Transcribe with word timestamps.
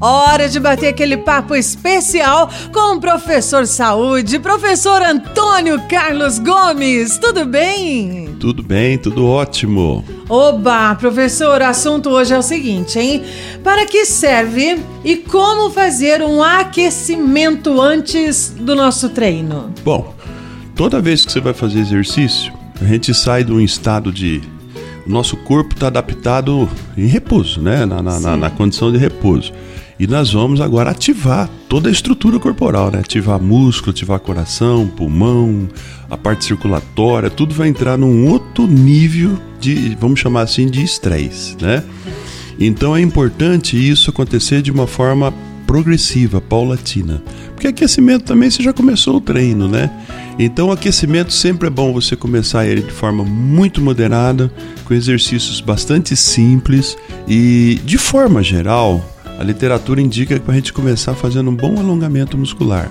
Hora 0.00 0.48
de 0.48 0.60
bater 0.60 0.88
aquele 0.88 1.16
papo 1.16 1.56
especial 1.56 2.48
com 2.72 2.94
o 2.94 3.00
professor 3.00 3.66
Saúde, 3.66 4.38
professor 4.38 5.02
Antônio 5.02 5.80
Carlos 5.88 6.38
Gomes. 6.38 7.18
Tudo 7.18 7.44
bem? 7.44 8.36
Tudo 8.38 8.62
bem, 8.62 8.96
tudo 8.96 9.26
ótimo. 9.26 10.04
Oba, 10.28 10.94
professor, 10.94 11.60
o 11.60 11.64
assunto 11.64 12.10
hoje 12.10 12.32
é 12.32 12.38
o 12.38 12.42
seguinte, 12.42 12.96
hein? 12.96 13.24
Para 13.64 13.86
que 13.86 14.04
serve 14.04 14.78
e 15.04 15.16
como 15.16 15.68
fazer 15.68 16.22
um 16.22 16.44
aquecimento 16.44 17.80
antes 17.80 18.50
do 18.50 18.76
nosso 18.76 19.08
treino? 19.08 19.74
Bom, 19.84 20.14
toda 20.76 21.00
vez 21.00 21.24
que 21.24 21.32
você 21.32 21.40
vai 21.40 21.52
fazer 21.52 21.80
exercício, 21.80 22.52
a 22.80 22.84
gente 22.84 23.12
sai 23.12 23.42
de 23.42 23.52
um 23.52 23.60
estado 23.60 24.12
de 24.12 24.40
o 25.04 25.10
nosso 25.10 25.38
corpo 25.38 25.74
está 25.74 25.86
adaptado 25.86 26.68
em 26.96 27.06
repouso, 27.06 27.62
né? 27.62 27.86
Na, 27.86 28.02
na, 28.02 28.20
na, 28.20 28.36
na, 28.36 28.50
condição 28.50 28.92
de 28.92 28.98
repouso. 28.98 29.52
E 29.98 30.06
nós 30.06 30.32
vamos 30.32 30.60
agora 30.60 30.90
ativar 30.90 31.50
toda 31.68 31.88
a 31.88 31.92
estrutura 31.92 32.38
corporal, 32.38 32.90
né? 32.90 33.00
Ativar 33.00 33.40
músculo, 33.40 33.90
ativar 33.90 34.20
coração, 34.20 34.86
pulmão, 34.86 35.68
a 36.08 36.16
parte 36.16 36.44
circulatória, 36.44 37.28
tudo 37.28 37.52
vai 37.52 37.68
entrar 37.68 37.98
num 37.98 38.28
outro 38.28 38.66
nível 38.66 39.38
de, 39.60 39.96
vamos 40.00 40.20
chamar 40.20 40.42
assim, 40.42 40.66
de 40.66 40.84
estresse, 40.84 41.56
né? 41.60 41.82
Então 42.60 42.96
é 42.96 43.00
importante 43.00 43.76
isso 43.76 44.10
acontecer 44.10 44.62
de 44.62 44.70
uma 44.70 44.86
forma 44.86 45.32
progressiva, 45.66 46.40
paulatina. 46.40 47.22
Porque 47.54 47.66
aquecimento 47.66 48.24
também 48.24 48.50
você 48.50 48.62
já 48.62 48.72
começou 48.72 49.16
o 49.16 49.20
treino, 49.20 49.68
né? 49.68 49.90
Então, 50.38 50.72
aquecimento 50.72 51.32
sempre 51.32 51.66
é 51.66 51.70
bom 51.70 51.92
você 51.92 52.16
começar 52.16 52.66
ele 52.66 52.80
de 52.80 52.92
forma 52.92 53.22
muito 53.22 53.82
moderada, 53.82 54.50
com 54.84 54.94
exercícios 54.94 55.60
bastante 55.60 56.16
simples 56.16 56.96
e, 57.26 57.80
de 57.84 57.98
forma 57.98 58.42
geral, 58.42 59.04
a 59.38 59.44
literatura 59.44 60.00
indica 60.00 60.34
que 60.34 60.44
para 60.44 60.52
a 60.52 60.56
gente 60.56 60.72
começar 60.72 61.14
fazendo 61.14 61.50
um 61.50 61.54
bom 61.54 61.78
alongamento 61.78 62.36
muscular. 62.36 62.90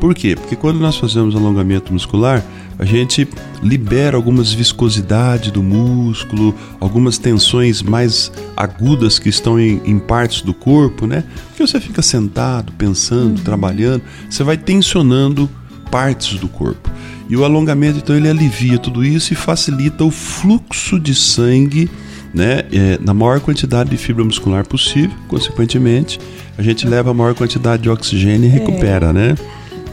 Por 0.00 0.14
quê? 0.14 0.36
Porque 0.36 0.54
quando 0.54 0.78
nós 0.78 0.96
fazemos 0.96 1.34
alongamento 1.34 1.92
muscular, 1.92 2.44
a 2.78 2.84
gente 2.84 3.26
libera 3.60 4.16
algumas 4.16 4.52
viscosidades 4.52 5.50
do 5.50 5.60
músculo, 5.60 6.54
algumas 6.78 7.18
tensões 7.18 7.82
mais 7.82 8.30
agudas 8.56 9.18
que 9.18 9.28
estão 9.28 9.58
em, 9.58 9.82
em 9.84 9.98
partes 9.98 10.42
do 10.42 10.54
corpo, 10.54 11.04
né? 11.04 11.24
Porque 11.48 11.66
você 11.66 11.80
fica 11.80 12.00
sentado, 12.00 12.72
pensando, 12.78 13.38
uhum. 13.38 13.44
trabalhando, 13.44 14.02
você 14.30 14.44
vai 14.44 14.56
tensionando 14.56 15.50
partes 15.90 16.38
do 16.38 16.48
corpo. 16.48 16.88
E 17.28 17.36
o 17.36 17.44
alongamento, 17.44 17.98
então, 17.98 18.16
ele 18.16 18.28
alivia 18.28 18.78
tudo 18.78 19.04
isso 19.04 19.32
e 19.32 19.36
facilita 19.36 20.04
o 20.04 20.10
fluxo 20.12 20.98
de 20.98 21.14
sangue 21.14 21.90
né, 22.32 22.64
é, 22.72 22.98
na 23.00 23.14
maior 23.14 23.40
quantidade 23.40 23.90
de 23.90 23.96
fibra 23.96 24.24
muscular 24.24 24.66
possível, 24.66 25.16
consequentemente, 25.26 26.18
a 26.56 26.62
gente 26.62 26.86
leva 26.86 27.10
a 27.10 27.14
maior 27.14 27.34
quantidade 27.34 27.82
de 27.82 27.90
oxigênio 27.90 28.48
e 28.48 28.48
recupera, 28.48 29.08
é. 29.08 29.12
né? 29.12 29.34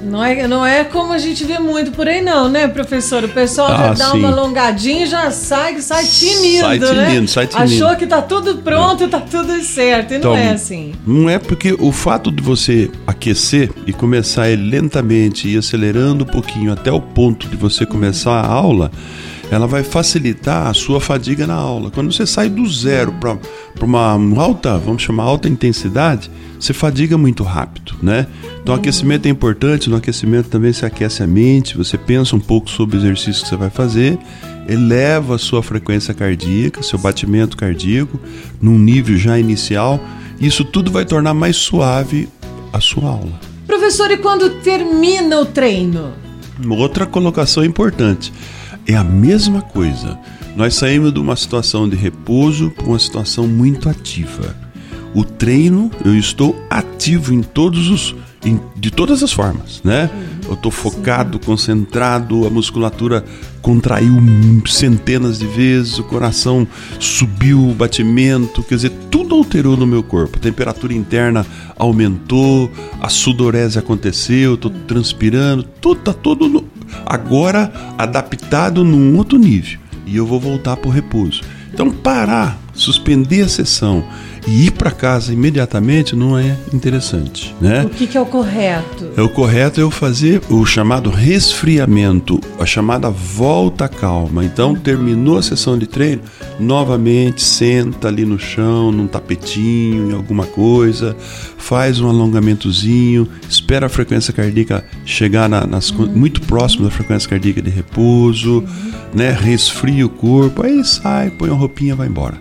Não 0.06 0.24
é, 0.24 0.48
não 0.48 0.66
é 0.66 0.84
como 0.84 1.14
a 1.14 1.18
gente 1.18 1.44
vê 1.44 1.58
muito 1.58 1.92
por 1.92 2.08
aí, 2.08 2.22
não, 2.22 2.48
né, 2.48 2.68
professor? 2.68 3.24
O 3.24 3.30
pessoal 3.30 3.72
ah, 3.72 3.78
já 3.78 3.94
dá 3.94 4.12
sim. 4.12 4.20
uma 4.20 4.30
alongadinha 4.30 5.04
e 5.04 5.08
já 5.08 5.32
sai, 5.32 5.82
sai 5.82 6.06
tinindo, 6.06 6.60
sai 6.60 6.80
tinindo, 6.80 7.22
né? 7.22 7.28
Sai 7.28 7.48
tinindo. 7.48 7.86
Achou 7.86 7.98
que 7.98 8.06
tá 8.06 8.22
tudo 8.22 8.58
pronto, 8.58 9.04
é. 9.04 9.08
tá 9.08 9.20
tudo 9.20 9.60
certo. 9.64 10.14
E 10.14 10.18
então, 10.18 10.32
não 10.32 10.38
é 10.38 10.52
assim. 10.52 10.94
Não 11.06 11.30
é 11.30 11.40
porque 11.40 11.76
o 11.80 11.92
fato 11.92 12.32
de 12.32 12.42
você 12.42 12.92
aquecer 13.08 13.72
e 13.88 13.94
começar 13.94 14.48
ele 14.50 14.70
lentamente 14.70 15.50
e 15.50 15.58
acelerando 15.58 16.24
um 16.24 16.28
pouquinho 16.28 16.72
até 16.72 16.92
o 16.92 17.02
ponto 17.02 17.48
de 17.48 17.58
você 17.58 17.86
começar 17.86 18.40
a 18.40 18.46
aula 18.46 18.92
ela 19.56 19.68
vai 19.68 19.84
facilitar 19.84 20.68
a 20.68 20.74
sua 20.74 21.00
fadiga 21.00 21.48
na 21.48 21.54
aula. 21.54 21.90
Quando 21.90 22.12
você 22.12 22.26
sai 22.26 22.50
do 22.50 22.68
zero 22.70 23.14
para 23.14 23.38
uma 23.86 24.18
alta, 24.42 24.78
vamos 24.78 25.02
chamar 25.02 25.24
alta 25.24 25.48
intensidade, 25.48 26.30
você 26.60 26.74
fadiga 26.74 27.18
muito 27.18 27.44
rápido, 27.44 27.96
né? 28.02 28.28
Então, 28.62 28.76
o 28.76 28.78
aquecimento 28.78 29.28
é 29.28 29.30
importante. 29.30 29.90
No 29.90 29.96
aquecimento 29.96 30.50
também 30.50 30.74
se 30.74 30.86
aquece 30.86 31.24
a 31.24 31.28
mente, 31.28 31.78
você 31.78 31.98
pensa 31.98 32.36
um 32.36 32.40
pouco 32.40 32.70
sobre 32.70 32.98
o 32.98 33.00
exercício 33.00 33.44
que 33.44 33.50
você 33.50 33.56
vai 33.56 33.70
fazer, 33.70 34.18
eleva 34.68 35.36
a 35.36 35.38
sua 35.38 35.64
frequência 35.64 36.14
cardíaca, 36.14 36.84
seu 36.84 37.00
batimento 37.00 37.56
cardíaco, 37.56 38.20
num 38.62 38.78
nível 38.78 39.18
já 39.18 39.40
inicial. 39.40 40.00
Isso 40.40 40.66
tudo 40.66 40.92
vai 40.92 41.06
tornar 41.06 41.34
mais 41.34 41.56
suave 41.56 42.28
a 42.74 42.82
sua 42.82 43.10
aula. 43.10 43.40
Professor, 43.66 44.12
e 44.12 44.18
quando 44.18 44.50
termina 44.62 45.40
o 45.40 45.46
treino? 45.46 46.14
Outra 46.70 47.06
colocação 47.06 47.64
importante. 47.64 48.34
É 48.88 48.96
a 48.96 49.04
mesma 49.04 49.62
coisa. 49.62 50.18
Nós 50.56 50.76
saímos 50.76 51.14
de 51.14 51.20
uma 51.20 51.36
situação 51.36 51.90
de 51.90 51.96
repouso 51.96 52.72
para 52.72 52.86
uma 52.86 53.00
situação 53.00 53.48
muito 53.48 53.90
ativa. 53.90 54.56
O 55.14 55.24
treino, 55.24 55.90
eu 56.04 56.16
estou 56.16 56.56
ativo 56.70 57.34
em 57.34 57.42
todos 57.42 57.90
os 57.90 58.16
em, 58.46 58.62
de 58.76 58.92
todas 58.92 59.24
as 59.24 59.34
formas, 59.34 59.82
né? 59.84 60.10
Eu 60.48 60.54
estou 60.54 60.72
focado, 60.72 61.40
concentrado, 61.40 62.46
a 62.46 62.50
musculatura 62.50 63.26
contraiu 63.62 64.14
centenas 64.68 65.40
de 65.40 65.48
vezes, 65.48 65.98
o 65.98 66.04
coração 66.04 66.68
subiu 67.00 67.68
o 67.68 67.74
batimento, 67.74 68.62
quer 68.62 68.76
dizer, 68.76 68.92
tudo 69.10 69.34
alterou 69.34 69.76
no 69.76 69.88
meu 69.88 70.04
corpo. 70.04 70.38
A 70.38 70.40
temperatura 70.40 70.94
interna 70.94 71.44
aumentou, 71.76 72.72
a 73.02 73.10
sudorese 73.10 73.80
aconteceu, 73.80 74.54
estou 74.54 74.70
transpirando, 74.88 75.64
tudo 75.64 76.00
está 76.00 76.14
todo 76.14 76.48
no, 76.48 76.64
agora 77.06 77.72
adaptado 77.98 78.84
num 78.84 79.18
outro 79.18 79.38
nível. 79.38 79.80
E 80.06 80.16
eu 80.16 80.26
vou 80.26 80.40
voltar 80.40 80.78
para 80.78 80.88
o 80.88 80.92
repouso. 80.92 81.42
Então, 81.74 81.92
parar, 81.92 82.58
suspender 82.74 83.42
a 83.42 83.50
sessão 83.50 84.06
e 84.48 84.68
ir 84.68 84.72
para 84.72 84.92
casa 84.92 85.34
imediatamente 85.34 86.16
não 86.16 86.38
é 86.38 86.56
interessante, 86.74 87.56
né? 87.60 87.84
O 87.84 87.90
que, 87.90 88.08
que, 88.08 88.18
é 88.18 88.22
o 88.22 88.26
correto? 88.26 89.12
É 89.18 89.22
o 89.22 89.30
correto 89.30 89.80
é 89.80 89.84
eu 89.84 89.90
fazer 89.90 90.42
o 90.50 90.66
chamado 90.66 91.10
resfriamento, 91.10 92.40
a 92.60 92.66
chamada 92.66 93.10
volta 93.10 93.88
calma. 93.88 94.46
Então 94.46 94.76
terminou 94.76 95.38
a 95.38 95.44
sessão 95.44 95.78
de 95.78 95.88
treino, 95.88 96.22
novamente 96.60 97.44
senta 97.44 98.08
ali 98.08 98.26
no 98.26 98.38
chão, 98.38 98.92
num 98.92 99.08
tapetinho, 99.08 100.12
em 100.12 100.14
alguma 100.14 100.46
coisa, 100.46 101.16
faz 101.58 102.00
um 102.00 102.08
alongamentozinho, 102.08 103.28
espera 103.50 103.88
a 103.88 103.90
frequência 103.90 104.32
cardíaca 104.32 104.86
chegar 105.06 105.50
na, 105.50 105.66
nas, 105.66 105.90
uhum. 105.90 106.08
muito 106.08 106.42
próximo 106.42 106.86
da 106.86 106.92
frequência 106.92 107.30
cardíaca 107.30 107.62
de 107.62 107.70
repouso, 107.70 108.60
uhum. 108.60 108.92
né? 109.14 109.32
Resfria 109.32 110.06
o 110.06 110.10
corpo, 110.10 110.64
aí 110.64 110.84
sai, 110.84 111.32
põe 111.32 111.50
a 111.50 111.54
roupinha, 111.54 111.96
vai 111.96 112.08
embora. 112.08 112.38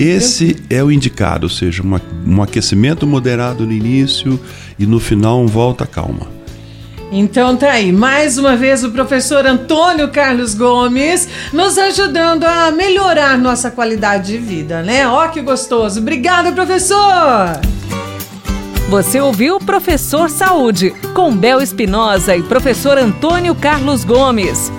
Esse 0.00 0.56
é 0.70 0.82
o 0.82 0.90
indicado, 0.90 1.44
ou 1.44 1.50
seja, 1.50 1.82
uma, 1.82 2.00
um 2.26 2.42
aquecimento 2.42 3.06
moderado 3.06 3.66
no 3.66 3.72
início 3.72 4.40
e 4.78 4.86
no 4.86 4.98
final 4.98 5.38
um 5.42 5.46
volta 5.46 5.86
calma. 5.86 6.26
Então 7.12 7.54
tá 7.54 7.72
aí, 7.72 7.92
mais 7.92 8.38
uma 8.38 8.56
vez 8.56 8.82
o 8.82 8.92
professor 8.92 9.44
Antônio 9.44 10.08
Carlos 10.08 10.54
Gomes 10.54 11.28
nos 11.52 11.76
ajudando 11.76 12.44
a 12.44 12.70
melhorar 12.70 13.36
nossa 13.36 13.70
qualidade 13.70 14.28
de 14.28 14.38
vida, 14.38 14.82
né? 14.82 15.06
Ó 15.06 15.28
que 15.28 15.42
gostoso. 15.42 16.00
Obrigada, 16.00 16.50
professor! 16.50 17.60
Você 18.88 19.20
ouviu 19.20 19.58
Professor 19.58 20.30
Saúde, 20.30 20.94
com 21.14 21.36
Bel 21.36 21.60
Espinosa 21.60 22.34
e 22.36 22.42
professor 22.42 22.96
Antônio 22.96 23.54
Carlos 23.54 24.02
Gomes. 24.02 24.72